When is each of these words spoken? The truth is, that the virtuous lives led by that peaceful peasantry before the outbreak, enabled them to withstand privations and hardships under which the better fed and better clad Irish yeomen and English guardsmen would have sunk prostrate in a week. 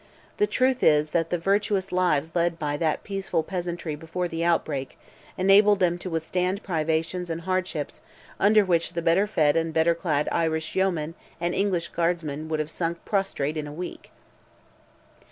The 0.37 0.47
truth 0.47 0.81
is, 0.81 1.11
that 1.11 1.29
the 1.29 1.37
virtuous 1.37 1.91
lives 1.91 2.35
led 2.35 2.57
by 2.57 2.75
that 2.75 3.03
peaceful 3.03 3.43
peasantry 3.43 3.95
before 3.95 4.27
the 4.27 4.43
outbreak, 4.43 4.97
enabled 5.37 5.77
them 5.79 5.99
to 5.99 6.09
withstand 6.09 6.63
privations 6.63 7.29
and 7.29 7.41
hardships 7.41 8.01
under 8.39 8.65
which 8.65 8.93
the 8.93 9.03
better 9.03 9.27
fed 9.27 9.55
and 9.55 9.71
better 9.71 9.93
clad 9.93 10.27
Irish 10.31 10.75
yeomen 10.75 11.13
and 11.39 11.53
English 11.53 11.89
guardsmen 11.89 12.49
would 12.49 12.59
have 12.59 12.71
sunk 12.71 13.05
prostrate 13.05 13.57
in 13.57 13.67
a 13.67 13.71
week. 13.71 14.09